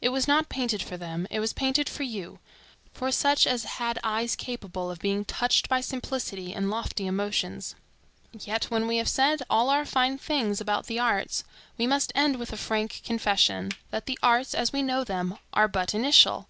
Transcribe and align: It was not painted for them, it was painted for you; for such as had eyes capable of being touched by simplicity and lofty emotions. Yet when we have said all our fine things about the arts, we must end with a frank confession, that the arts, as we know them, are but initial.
It 0.00 0.08
was 0.08 0.26
not 0.26 0.48
painted 0.48 0.82
for 0.82 0.96
them, 0.96 1.26
it 1.30 1.40
was 1.40 1.52
painted 1.52 1.90
for 1.90 2.02
you; 2.02 2.38
for 2.94 3.12
such 3.12 3.46
as 3.46 3.64
had 3.64 3.98
eyes 4.02 4.34
capable 4.34 4.90
of 4.90 4.98
being 4.98 5.26
touched 5.26 5.68
by 5.68 5.82
simplicity 5.82 6.54
and 6.54 6.70
lofty 6.70 7.06
emotions. 7.06 7.74
Yet 8.32 8.70
when 8.70 8.86
we 8.86 8.96
have 8.96 9.10
said 9.10 9.42
all 9.50 9.68
our 9.68 9.84
fine 9.84 10.16
things 10.16 10.62
about 10.62 10.86
the 10.86 10.98
arts, 10.98 11.44
we 11.76 11.86
must 11.86 12.12
end 12.14 12.36
with 12.36 12.50
a 12.50 12.56
frank 12.56 13.02
confession, 13.04 13.72
that 13.90 14.06
the 14.06 14.18
arts, 14.22 14.54
as 14.54 14.72
we 14.72 14.80
know 14.80 15.04
them, 15.04 15.36
are 15.52 15.68
but 15.68 15.92
initial. 15.94 16.48